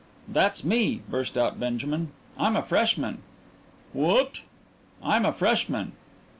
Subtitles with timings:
[0.27, 2.07] "That's me!" burst out Benjamin.
[2.35, 3.19] "I'm a freshman."
[3.93, 4.39] "What!"
[5.03, 5.91] "I'm a freshman."